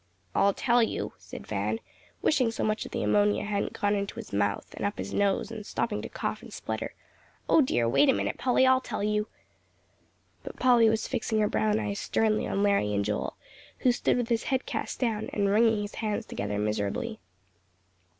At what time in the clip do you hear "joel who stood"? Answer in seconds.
13.05-14.17